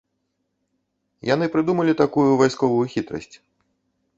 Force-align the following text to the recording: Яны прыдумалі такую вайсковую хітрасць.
Яны 1.33 1.45
прыдумалі 1.55 1.93
такую 2.03 2.25
вайсковую 2.41 2.83
хітрасць. 2.95 3.31